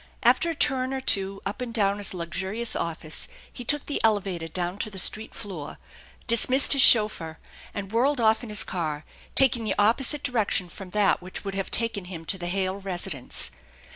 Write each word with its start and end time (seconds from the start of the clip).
After 0.23 0.49
a 0.49 0.55
turn 0.55 0.95
or 0.95 0.99
two 0.99 1.43
up 1.45 1.61
and 1.61 1.71
down 1.71 1.99
his 1.99 2.11
luxurious 2.11 2.75
office 2.75 3.27
he 3.53 3.63
took 3.63 3.85
the 3.85 4.01
elevator 4.03 4.47
down 4.47 4.79
to 4.79 4.89
the 4.89 4.97
street 4.97 5.35
floor, 5.35 5.77
dismissed 6.25 6.73
his 6.73 6.81
chauffeur, 6.81 7.37
and 7.71 7.91
whirled 7.91 8.19
off 8.19 8.41
in 8.41 8.49
his 8.49 8.63
car, 8.63 9.05
taking 9.35 9.63
the 9.63 9.75
opposite 9.77 10.23
direction 10.23 10.69
from 10.69 10.89
that 10.89 11.21
which 11.21 11.43
would 11.45 11.53
have 11.53 11.69
taken 11.69 12.05
him 12.05 12.25
to 12.25 12.39
the 12.39 12.47
Hale 12.47 12.79
residence. 12.79 13.51